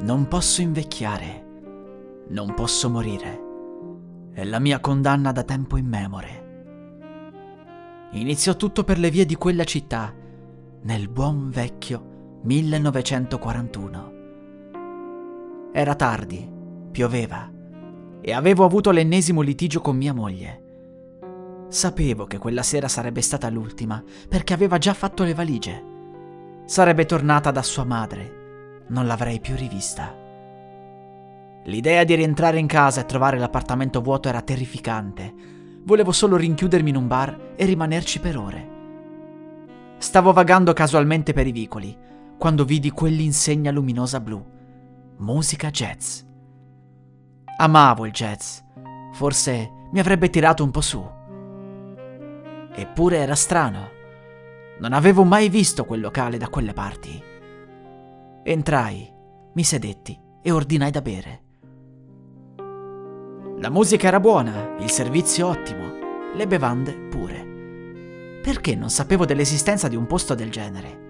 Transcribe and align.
Non 0.00 0.28
posso 0.28 0.60
invecchiare. 0.60 1.44
Non 2.28 2.54
posso 2.54 2.88
morire. 2.88 3.40
È 4.32 4.44
la 4.44 4.60
mia 4.60 4.78
condanna 4.78 5.32
da 5.32 5.42
tempo 5.42 5.76
immemore. 5.76 6.46
Iniziò 8.12 8.54
tutto 8.54 8.84
per 8.84 9.00
le 9.00 9.10
vie 9.10 9.26
di 9.26 9.34
quella 9.34 9.64
città, 9.64 10.14
nel 10.82 11.08
buon 11.08 11.50
vecchio 11.50 12.38
1941. 12.44 14.12
Era 15.72 15.96
tardi, 15.96 16.48
pioveva, 16.92 17.50
e 18.20 18.32
avevo 18.32 18.64
avuto 18.64 18.92
l'ennesimo 18.92 19.40
litigio 19.40 19.80
con 19.80 19.96
mia 19.96 20.14
moglie. 20.14 20.62
Sapevo 21.66 22.24
che 22.26 22.38
quella 22.38 22.62
sera 22.62 22.86
sarebbe 22.86 23.20
stata 23.20 23.50
l'ultima, 23.50 24.00
perché 24.28 24.54
aveva 24.54 24.78
già 24.78 24.94
fatto 24.94 25.24
le 25.24 25.34
valigie. 25.34 25.84
Sarebbe 26.66 27.04
tornata 27.04 27.50
da 27.50 27.62
sua 27.62 27.82
madre. 27.82 28.37
Non 28.88 29.06
l'avrei 29.06 29.40
più 29.40 29.54
rivista. 29.54 30.14
L'idea 31.64 32.04
di 32.04 32.14
rientrare 32.14 32.58
in 32.58 32.66
casa 32.66 33.02
e 33.02 33.06
trovare 33.06 33.38
l'appartamento 33.38 34.00
vuoto 34.00 34.28
era 34.28 34.40
terrificante. 34.40 35.34
Volevo 35.84 36.12
solo 36.12 36.36
rinchiudermi 36.36 36.90
in 36.90 36.96
un 36.96 37.06
bar 37.06 37.52
e 37.56 37.64
rimanerci 37.66 38.20
per 38.20 38.38
ore. 38.38 38.68
Stavo 39.98 40.32
vagando 40.32 40.72
casualmente 40.72 41.32
per 41.32 41.46
i 41.46 41.52
vicoli, 41.52 41.96
quando 42.38 42.64
vidi 42.64 42.90
quell'insegna 42.90 43.70
luminosa 43.70 44.20
blu. 44.20 44.42
Musica 45.18 45.70
jazz. 45.70 46.20
Amavo 47.58 48.06
il 48.06 48.12
jazz. 48.12 48.60
Forse 49.12 49.70
mi 49.90 49.98
avrebbe 49.98 50.30
tirato 50.30 50.64
un 50.64 50.70
po' 50.70 50.80
su. 50.80 51.06
Eppure 52.72 53.18
era 53.18 53.34
strano. 53.34 53.90
Non 54.78 54.92
avevo 54.92 55.24
mai 55.24 55.48
visto 55.48 55.84
quel 55.84 56.00
locale 56.00 56.38
da 56.38 56.48
quelle 56.48 56.72
parti. 56.72 57.20
Entrai, 58.50 59.06
mi 59.52 59.62
sedetti 59.62 60.18
e 60.40 60.50
ordinai 60.50 60.90
da 60.90 61.02
bere. 61.02 61.42
La 63.58 63.68
musica 63.68 64.06
era 64.06 64.20
buona, 64.20 64.74
il 64.78 64.88
servizio 64.88 65.48
ottimo, 65.48 66.32
le 66.34 66.46
bevande 66.46 66.94
pure. 66.94 68.40
Perché 68.42 68.74
non 68.74 68.88
sapevo 68.88 69.26
dell'esistenza 69.26 69.86
di 69.86 69.96
un 69.96 70.06
posto 70.06 70.34
del 70.34 70.50
genere? 70.50 71.00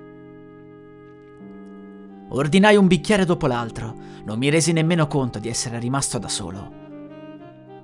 Ordinai 2.31 2.75
un 2.75 2.89
bicchiere 2.89 3.25
dopo 3.25 3.47
l'altro, 3.47 3.95
non 4.25 4.37
mi 4.37 4.51
resi 4.51 4.73
nemmeno 4.73 5.07
conto 5.07 5.39
di 5.39 5.49
essere 5.49 5.79
rimasto 5.79 6.19
da 6.19 6.29
solo. 6.29 6.73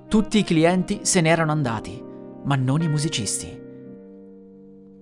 Tutti 0.09 0.37
i 0.37 0.43
clienti 0.43 0.99
se 1.03 1.21
ne 1.21 1.29
erano 1.29 1.53
andati, 1.53 2.03
ma 2.43 2.57
non 2.57 2.81
i 2.81 2.89
musicisti. 2.89 3.57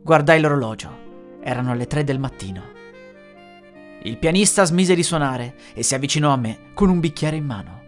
Guardai 0.03 0.39
l'orologio. 0.39 1.01
Erano 1.41 1.73
le 1.73 1.87
tre 1.87 2.03
del 2.03 2.19
mattino. 2.19 2.72
Il 4.05 4.17
pianista 4.17 4.65
smise 4.65 4.95
di 4.95 5.03
suonare 5.03 5.55
e 5.73 5.81
si 5.81 5.95
avvicinò 5.95 6.31
a 6.33 6.37
me 6.37 6.71
con 6.73 6.89
un 6.89 6.99
bicchiere 6.99 7.37
in 7.37 7.45
mano. 7.45 7.81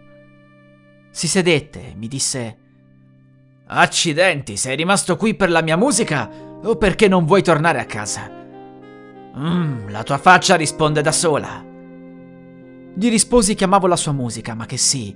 Si 1.10 1.28
sedette 1.28 1.90
e 1.90 1.94
mi 1.94 2.08
disse: 2.08 2.56
Accidenti, 3.66 4.56
sei 4.56 4.76
rimasto 4.76 5.16
qui 5.16 5.34
per 5.34 5.50
la 5.50 5.60
mia 5.60 5.76
musica 5.76 6.30
o 6.62 6.76
perché 6.76 7.06
non 7.06 7.26
vuoi 7.26 7.42
tornare 7.42 7.80
a 7.80 7.84
casa? 7.84 8.30
Mmm, 9.36 9.90
la 9.90 10.02
tua 10.04 10.16
faccia 10.16 10.56
risponde 10.56 11.02
da 11.02 11.12
sola. 11.12 11.62
Gli 12.94 13.10
risposi 13.10 13.54
che 13.54 13.64
amavo 13.64 13.86
la 13.86 13.96
sua 13.96 14.12
musica, 14.12 14.54
ma 14.54 14.64
che 14.64 14.78
sì, 14.78 15.14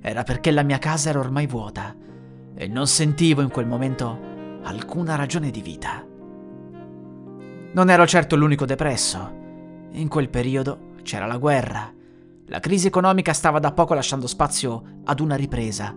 era 0.00 0.22
perché 0.22 0.52
la 0.52 0.62
mia 0.62 0.78
casa 0.78 1.08
era 1.08 1.18
ormai 1.18 1.48
vuota 1.48 1.96
e 2.54 2.68
non 2.68 2.86
sentivo 2.86 3.42
in 3.42 3.50
quel 3.50 3.66
momento 3.66 4.60
alcuna 4.62 5.16
ragione 5.16 5.50
di 5.50 5.62
vita. 5.62 6.06
Non 7.72 7.90
ero 7.90 8.06
certo 8.06 8.36
l'unico 8.36 8.64
depresso. 8.64 9.37
In 9.92 10.08
quel 10.08 10.28
periodo 10.28 10.92
c'era 11.02 11.26
la 11.26 11.38
guerra. 11.38 11.92
La 12.46 12.60
crisi 12.60 12.86
economica 12.86 13.32
stava 13.32 13.58
da 13.58 13.72
poco 13.72 13.94
lasciando 13.94 14.26
spazio 14.26 15.00
ad 15.04 15.20
una 15.20 15.34
ripresa 15.34 15.94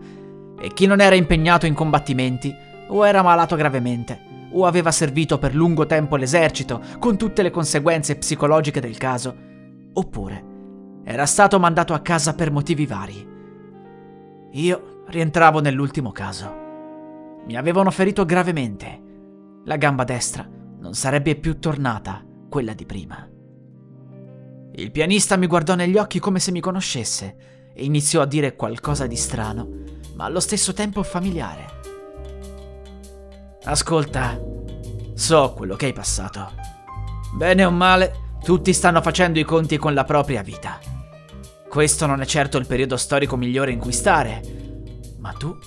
e 0.59 0.73
chi 0.73 0.85
non 0.85 1.01
era 1.01 1.15
impegnato 1.15 1.65
in 1.65 1.73
combattimenti 1.73 2.53
o 2.87 3.07
era 3.07 3.21
malato 3.21 3.55
gravemente 3.55 4.29
o 4.51 4.65
aveva 4.65 4.91
servito 4.91 5.37
per 5.37 5.55
lungo 5.55 5.85
tempo 5.85 6.15
l'esercito 6.15 6.81
con 6.99 7.17
tutte 7.17 7.41
le 7.41 7.51
conseguenze 7.51 8.17
psicologiche 8.17 8.81
del 8.81 8.97
caso, 8.97 9.35
oppure 9.93 10.49
era 11.03 11.25
stato 11.25 11.59
mandato 11.59 11.93
a 11.93 11.99
casa 11.99 12.35
per 12.35 12.51
motivi 12.51 12.85
vari. 12.85 13.27
Io 14.51 15.03
rientravo 15.07 15.61
nell'ultimo 15.61 16.11
caso. 16.11 16.59
Mi 17.45 17.55
avevano 17.55 17.89
ferito 17.91 18.25
gravemente. 18.25 19.01
La 19.65 19.77
gamba 19.77 20.03
destra 20.03 20.47
non 20.79 20.93
sarebbe 20.93 21.35
più 21.35 21.59
tornata 21.59 22.23
quella 22.49 22.73
di 22.73 22.85
prima. 22.85 23.30
Il 24.73 24.91
pianista 24.91 25.35
mi 25.35 25.47
guardò 25.47 25.75
negli 25.75 25.97
occhi 25.97 26.19
come 26.19 26.39
se 26.39 26.51
mi 26.51 26.61
conoscesse 26.61 27.35
e 27.73 27.83
iniziò 27.83 28.21
a 28.21 28.25
dire 28.25 28.55
qualcosa 28.55 29.05
di 29.05 29.17
strano, 29.17 29.67
ma 30.15 30.25
allo 30.25 30.39
stesso 30.39 30.73
tempo 30.73 31.03
familiare. 31.03 31.79
Ascolta, 33.63 34.39
so 35.13 35.53
quello 35.53 35.75
che 35.75 35.87
hai 35.87 35.93
passato. 35.93 36.51
Bene 37.33 37.65
o 37.65 37.71
male, 37.71 38.37
tutti 38.43 38.71
stanno 38.71 39.01
facendo 39.01 39.39
i 39.39 39.43
conti 39.43 39.77
con 39.77 39.93
la 39.93 40.05
propria 40.05 40.41
vita. 40.41 40.79
Questo 41.67 42.05
non 42.05 42.21
è 42.21 42.25
certo 42.25 42.57
il 42.57 42.65
periodo 42.65 42.95
storico 42.95 43.35
migliore 43.35 43.71
in 43.71 43.79
cui 43.79 43.93
stare, 43.93 44.41
ma 45.19 45.31
tu 45.33 45.57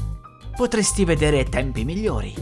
potresti 0.56 1.04
vedere 1.04 1.44
tempi 1.44 1.84
migliori. 1.84 2.34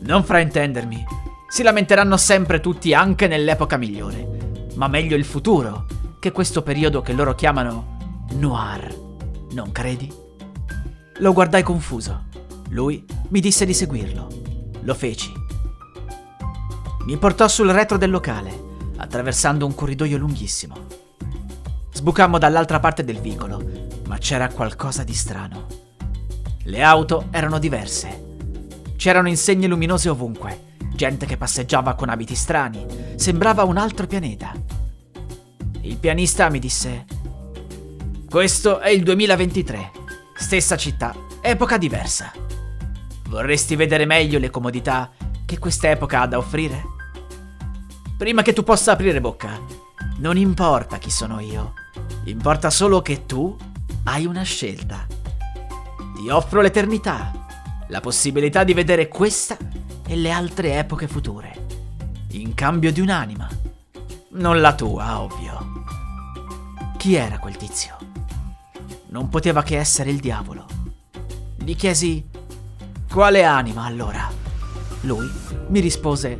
Non 0.00 0.24
fraintendermi, 0.24 1.04
si 1.48 1.62
lamenteranno 1.62 2.16
sempre 2.16 2.60
tutti 2.60 2.92
anche 2.92 3.26
nell'epoca 3.26 3.76
migliore, 3.76 4.37
ma 4.78 4.86
meglio 4.86 5.16
il 5.16 5.24
futuro 5.24 5.86
che 6.20 6.30
questo 6.30 6.62
periodo 6.62 7.02
che 7.02 7.12
loro 7.12 7.34
chiamano 7.34 8.26
noir. 8.34 8.96
Non 9.50 9.72
credi? 9.72 10.10
Lo 11.18 11.32
guardai 11.32 11.64
confuso. 11.64 12.26
Lui 12.68 13.04
mi 13.30 13.40
disse 13.40 13.66
di 13.66 13.74
seguirlo. 13.74 14.28
Lo 14.82 14.94
feci. 14.94 15.32
Mi 17.06 17.16
portò 17.16 17.48
sul 17.48 17.70
retro 17.70 17.98
del 17.98 18.10
locale, 18.10 18.66
attraversando 18.98 19.66
un 19.66 19.74
corridoio 19.74 20.16
lunghissimo. 20.16 20.76
Sbucammo 21.90 22.38
dall'altra 22.38 22.78
parte 22.78 23.02
del 23.02 23.18
vicolo, 23.18 23.60
ma 24.06 24.18
c'era 24.18 24.48
qualcosa 24.48 25.02
di 25.02 25.14
strano. 25.14 25.66
Le 26.62 26.82
auto 26.84 27.26
erano 27.32 27.58
diverse. 27.58 28.36
C'erano 28.94 29.26
insegne 29.26 29.66
luminose 29.66 30.08
ovunque 30.08 30.66
gente 30.98 31.26
che 31.26 31.36
passeggiava 31.36 31.94
con 31.94 32.08
abiti 32.08 32.34
strani, 32.34 32.84
sembrava 33.14 33.62
un 33.62 33.76
altro 33.76 34.08
pianeta. 34.08 34.52
Il 35.82 35.96
pianista 35.96 36.50
mi 36.50 36.58
disse, 36.58 37.04
questo 38.28 38.80
è 38.80 38.88
il 38.88 39.04
2023, 39.04 39.92
stessa 40.34 40.76
città, 40.76 41.14
epoca 41.40 41.78
diversa. 41.78 42.32
Vorresti 43.28 43.76
vedere 43.76 44.06
meglio 44.06 44.40
le 44.40 44.50
comodità 44.50 45.12
che 45.46 45.58
quest'epoca 45.60 46.22
ha 46.22 46.26
da 46.26 46.38
offrire? 46.38 46.82
Prima 48.16 48.42
che 48.42 48.52
tu 48.52 48.64
possa 48.64 48.90
aprire 48.90 49.20
bocca, 49.20 49.56
non 50.16 50.36
importa 50.36 50.98
chi 50.98 51.12
sono 51.12 51.38
io, 51.38 51.74
importa 52.24 52.70
solo 52.70 53.02
che 53.02 53.24
tu 53.24 53.56
hai 54.02 54.26
una 54.26 54.42
scelta. 54.42 55.06
Ti 56.16 56.28
offro 56.28 56.60
l'eternità, 56.60 57.30
la 57.86 58.00
possibilità 58.00 58.64
di 58.64 58.74
vedere 58.74 59.06
questa 59.06 59.56
e 60.08 60.16
le 60.16 60.30
altre 60.30 60.78
epoche 60.78 61.06
future, 61.06 61.66
in 62.30 62.54
cambio 62.54 62.90
di 62.90 63.00
un'anima. 63.00 63.46
Non 64.30 64.58
la 64.62 64.74
tua, 64.74 65.20
ovvio. 65.20 65.84
Chi 66.96 67.14
era 67.14 67.38
quel 67.38 67.58
tizio? 67.58 67.96
Non 69.08 69.28
poteva 69.28 69.62
che 69.62 69.76
essere 69.76 70.08
il 70.08 70.18
diavolo. 70.18 70.64
Gli 71.56 71.76
chiesi, 71.76 72.26
quale 73.10 73.44
anima 73.44 73.84
allora? 73.84 74.26
Lui 75.02 75.30
mi 75.68 75.80
rispose, 75.80 76.38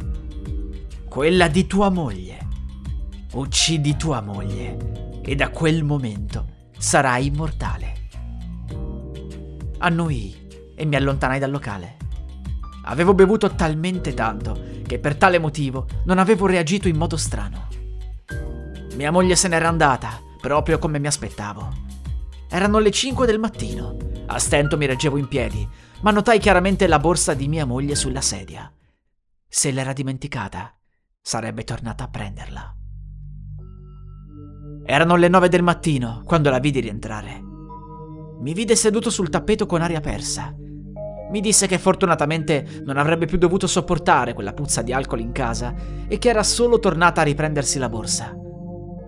quella 1.06 1.48
di 1.48 1.66
tua 1.66 1.90
moglie. 1.90 2.46
Uccidi 3.32 3.96
tua 3.96 4.22
moglie 4.22 5.20
e 5.22 5.34
da 5.34 5.50
quel 5.50 5.84
momento 5.84 6.46
sarai 6.78 7.26
immortale. 7.26 7.96
Annui 9.76 10.34
e 10.74 10.84
mi 10.86 10.96
allontanai 10.96 11.38
dal 11.38 11.50
locale. 11.50 11.96
Avevo 12.90 13.12
bevuto 13.12 13.54
talmente 13.54 14.14
tanto 14.14 14.58
che 14.86 14.98
per 14.98 15.16
tale 15.16 15.38
motivo 15.38 15.86
non 16.04 16.18
avevo 16.18 16.46
reagito 16.46 16.88
in 16.88 16.96
modo 16.96 17.18
strano. 17.18 17.68
Mia 18.94 19.10
moglie 19.10 19.36
se 19.36 19.46
n'era 19.48 19.68
andata, 19.68 20.18
proprio 20.40 20.78
come 20.78 20.98
mi 20.98 21.06
aspettavo. 21.06 21.70
Erano 22.48 22.78
le 22.78 22.90
5 22.90 23.26
del 23.26 23.38
mattino. 23.38 23.96
A 24.26 24.38
stento 24.38 24.78
mi 24.78 24.86
reggevo 24.86 25.18
in 25.18 25.28
piedi, 25.28 25.68
ma 26.00 26.10
notai 26.10 26.38
chiaramente 26.38 26.86
la 26.86 26.98
borsa 26.98 27.34
di 27.34 27.46
mia 27.46 27.66
moglie 27.66 27.94
sulla 27.94 28.22
sedia. 28.22 28.72
Se 29.46 29.70
l'era 29.70 29.92
dimenticata, 29.92 30.74
sarebbe 31.20 31.64
tornata 31.64 32.04
a 32.04 32.08
prenderla. 32.08 32.74
Erano 34.86 35.16
le 35.16 35.28
9 35.28 35.48
del 35.50 35.62
mattino 35.62 36.22
quando 36.24 36.48
la 36.48 36.58
vidi 36.58 36.80
rientrare. 36.80 37.38
Mi 38.40 38.54
vide 38.54 38.74
seduto 38.76 39.10
sul 39.10 39.28
tappeto 39.28 39.66
con 39.66 39.82
aria 39.82 40.00
persa. 40.00 40.54
Mi 41.30 41.40
disse 41.40 41.66
che 41.66 41.78
fortunatamente 41.78 42.82
non 42.84 42.96
avrebbe 42.96 43.26
più 43.26 43.36
dovuto 43.36 43.66
sopportare 43.66 44.32
quella 44.32 44.54
puzza 44.54 44.82
di 44.82 44.92
alcol 44.92 45.20
in 45.20 45.32
casa 45.32 45.74
e 46.08 46.18
che 46.18 46.28
era 46.30 46.42
solo 46.42 46.78
tornata 46.78 47.20
a 47.20 47.24
riprendersi 47.24 47.78
la 47.78 47.88
borsa. 47.88 48.34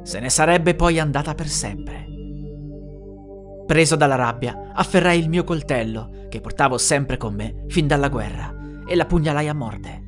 Se 0.02 0.20
ne 0.20 0.28
sarebbe 0.28 0.75
poi 0.75 0.99
andata 0.99 1.34
per 1.34 1.49
sempre. 1.49 2.06
Preso 3.67 3.96
dalla 3.96 4.17
rabbia, 4.17 4.72
afferrai 4.75 5.19
il 5.19 5.28
mio 5.28 5.44
coltello, 5.44 6.26
che 6.28 6.40
portavo 6.40 6.76
sempre 6.76 7.17
con 7.17 7.34
me 7.34 7.64
fin 7.69 7.87
dalla 7.87 8.08
guerra, 8.08 8.52
e 8.87 8.96
la 8.96 9.06
pugnalai 9.06 9.49
a 9.49 9.55
morte. 9.55 10.02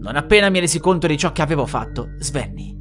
Non 0.00 0.14
appena 0.14 0.48
mi 0.48 0.60
resi 0.60 0.78
conto 0.78 1.06
di 1.06 1.18
ciò 1.18 1.32
che 1.32 1.42
avevo 1.42 1.66
fatto, 1.66 2.10
svenni. 2.18 2.76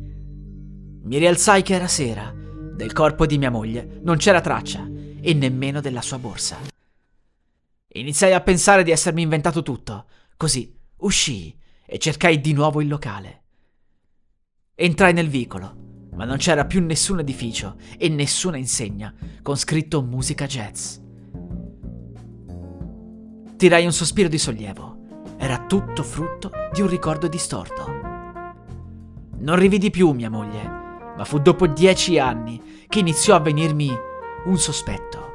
Mi 1.03 1.17
rialzai 1.17 1.63
che 1.63 1.73
era 1.73 1.87
sera. 1.87 2.31
Del 2.75 2.93
corpo 2.93 3.25
di 3.25 3.39
mia 3.39 3.49
moglie 3.49 3.99
non 4.03 4.17
c'era 4.17 4.39
traccia 4.39 4.87
e 5.19 5.33
nemmeno 5.33 5.81
della 5.81 6.01
sua 6.01 6.19
borsa. 6.19 6.57
Iniziai 7.97 8.33
a 8.33 8.41
pensare 8.41 8.83
di 8.83 8.91
essermi 8.91 9.23
inventato 9.23 9.63
tutto. 9.63 10.05
Così 10.37 10.71
uscii 10.97 11.59
e 11.83 11.97
cercai 11.97 12.39
di 12.39 12.53
nuovo 12.53 12.79
il 12.79 12.87
locale. 12.87 13.43
Entrai 14.75 15.13
nel 15.13 15.29
vicolo, 15.29 16.09
ma 16.13 16.23
non 16.23 16.37
c'era 16.37 16.65
più 16.65 16.79
nessun 16.79 17.19
edificio 17.19 17.77
e 17.97 18.07
nessuna 18.09 18.57
insegna 18.57 19.11
con 19.41 19.57
scritto 19.57 20.03
musica 20.03 20.45
jazz. 20.45 20.97
Tirai 23.55 23.85
un 23.85 23.93
sospiro 23.93 24.29
di 24.29 24.37
sollievo. 24.37 24.95
Era 25.39 25.65
tutto 25.65 26.03
frutto 26.03 26.51
di 26.71 26.81
un 26.81 26.89
ricordo 26.89 27.27
distorto. 27.27 27.85
Non 29.39 29.55
rividi 29.55 29.89
più 29.89 30.11
mia 30.11 30.29
moglie, 30.29 30.63
ma 30.63 31.23
fu 31.25 31.39
dopo 31.39 31.65
dieci 31.65 32.19
anni 32.19 32.85
che 32.87 32.99
iniziò 32.99 33.35
a 33.35 33.39
venirmi 33.39 33.91
un 34.45 34.57
sospetto. 34.59 35.26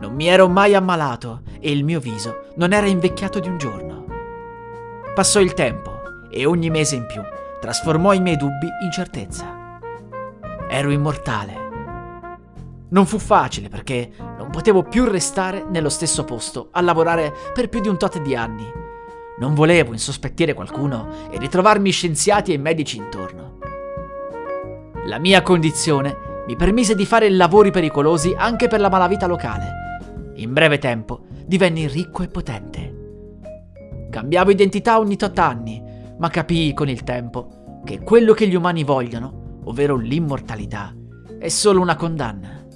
Non 0.00 0.14
mi 0.14 0.28
ero 0.28 0.48
mai 0.48 0.74
ammalato 0.76 1.42
e 1.58 1.72
il 1.72 1.82
mio 1.82 1.98
viso 1.98 2.52
non 2.54 2.72
era 2.72 2.86
invecchiato 2.86 3.40
di 3.40 3.48
un 3.48 3.58
giorno. 3.58 4.04
Passò 5.12 5.40
il 5.40 5.54
tempo 5.54 6.00
e 6.30 6.46
ogni 6.46 6.70
mese 6.70 6.94
in 6.94 7.04
più 7.06 7.20
trasformò 7.60 8.12
i 8.12 8.20
miei 8.20 8.36
dubbi 8.36 8.68
in 8.80 8.92
certezza. 8.92 9.80
Ero 10.70 10.90
immortale. 10.90 11.66
Non 12.90 13.06
fu 13.06 13.18
facile 13.18 13.68
perché 13.68 14.12
non 14.38 14.50
potevo 14.50 14.84
più 14.84 15.04
restare 15.04 15.66
nello 15.68 15.88
stesso 15.88 16.24
posto 16.24 16.68
a 16.70 16.80
lavorare 16.80 17.34
per 17.52 17.68
più 17.68 17.80
di 17.80 17.88
un 17.88 17.98
tot 17.98 18.20
di 18.20 18.36
anni. 18.36 18.70
Non 19.40 19.54
volevo 19.54 19.92
insospettire 19.92 20.54
qualcuno 20.54 21.08
e 21.28 21.38
ritrovarmi 21.38 21.90
scienziati 21.90 22.52
e 22.52 22.58
medici 22.58 22.98
intorno. 22.98 23.58
La 25.06 25.18
mia 25.18 25.42
condizione 25.42 26.44
mi 26.46 26.54
permise 26.54 26.94
di 26.94 27.04
fare 27.04 27.28
lavori 27.30 27.72
pericolosi 27.72 28.32
anche 28.38 28.68
per 28.68 28.78
la 28.78 28.88
malavita 28.88 29.26
locale 29.26 29.86
in 30.38 30.52
breve 30.52 30.78
tempo 30.78 31.26
divenni 31.46 31.86
ricco 31.86 32.22
e 32.22 32.28
potente. 32.28 32.96
Cambiavo 34.10 34.50
identità 34.50 34.98
ogni 34.98 35.16
tot 35.16 35.38
anni, 35.38 35.82
ma 36.18 36.28
capii 36.28 36.74
con 36.74 36.88
il 36.88 37.04
tempo 37.04 37.80
che 37.84 38.00
quello 38.00 38.34
che 38.34 38.48
gli 38.48 38.54
umani 38.54 38.84
vogliono, 38.84 39.60
ovvero 39.64 39.96
l'immortalità, 39.96 40.94
è 41.38 41.48
solo 41.48 41.80
una 41.80 41.96
condanna. 41.96 42.66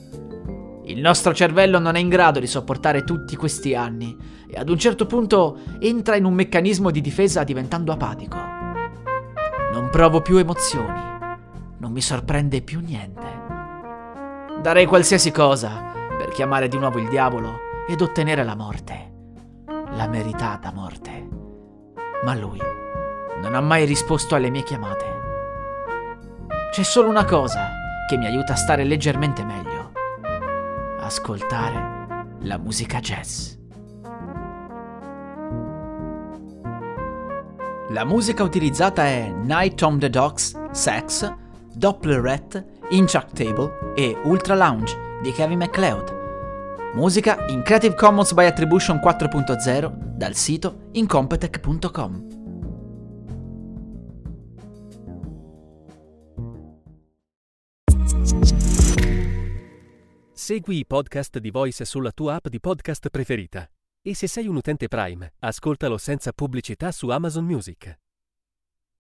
Il 0.84 1.00
nostro 1.00 1.32
cervello 1.32 1.78
non 1.78 1.94
è 1.94 2.00
in 2.00 2.08
grado 2.08 2.40
di 2.40 2.46
sopportare 2.46 3.04
tutti 3.04 3.36
questi 3.36 3.74
anni 3.74 4.16
e 4.48 4.58
ad 4.58 4.68
un 4.68 4.78
certo 4.78 5.06
punto 5.06 5.58
entra 5.78 6.16
in 6.16 6.24
un 6.24 6.34
meccanismo 6.34 6.90
di 6.90 7.00
difesa 7.00 7.44
diventando 7.44 7.92
apatico. 7.92 8.36
Non 9.72 9.88
provo 9.90 10.20
più 10.20 10.36
emozioni, 10.36 11.00
non 11.78 11.92
mi 11.92 12.00
sorprende 12.00 12.62
più 12.62 12.80
niente. 12.80 13.40
Darei 14.60 14.86
qualsiasi 14.86 15.30
cosa 15.30 15.90
per 16.22 16.30
chiamare 16.30 16.68
di 16.68 16.78
nuovo 16.78 17.00
il 17.00 17.08
diavolo 17.08 17.58
ed 17.88 18.00
ottenere 18.00 18.44
la 18.44 18.54
morte, 18.54 19.12
la 19.90 20.06
meritata 20.06 20.70
morte. 20.72 21.28
Ma 22.22 22.32
lui 22.36 22.60
non 23.40 23.56
ha 23.56 23.60
mai 23.60 23.84
risposto 23.84 24.36
alle 24.36 24.48
mie 24.48 24.62
chiamate. 24.62 25.04
C'è 26.70 26.84
solo 26.84 27.08
una 27.08 27.24
cosa 27.24 27.70
che 28.08 28.16
mi 28.16 28.26
aiuta 28.26 28.52
a 28.52 28.56
stare 28.56 28.84
leggermente 28.84 29.44
meglio. 29.44 29.90
Ascoltare 31.00 32.26
la 32.42 32.56
musica 32.56 33.00
jazz. 33.00 33.54
La 37.88 38.04
musica 38.04 38.44
utilizzata 38.44 39.06
è 39.06 39.28
Night 39.28 39.82
on 39.82 39.98
the 39.98 40.08
Docks, 40.08 40.56
Sax, 40.70 41.34
Dopplerette, 41.74 42.78
Inchuck 42.90 43.32
Table 43.32 43.92
e 43.96 44.16
Ultra 44.22 44.54
Lounge 44.54 45.10
di 45.22 45.30
Kevin 45.32 45.58
MacLeod. 45.58 46.20
Musica 46.94 47.46
in 47.46 47.62
Creative 47.62 47.94
Commons 47.94 48.34
by 48.34 48.44
Attribution 48.44 48.98
4.0 48.98 50.14
dal 50.16 50.34
sito 50.34 50.88
incompetech.com. 50.92 52.40
Segui 60.32 60.78
i 60.78 60.86
podcast 60.86 61.38
di 61.38 61.50
Voice 61.50 61.84
sulla 61.84 62.10
tua 62.10 62.34
app 62.34 62.48
di 62.48 62.58
podcast 62.58 63.08
preferita. 63.08 63.64
E 64.04 64.16
se 64.16 64.26
sei 64.26 64.48
un 64.48 64.56
utente 64.56 64.88
Prime, 64.88 65.34
ascoltalo 65.38 65.96
senza 65.98 66.32
pubblicità 66.32 66.90
su 66.90 67.08
Amazon 67.10 67.44
Music. 67.44 67.96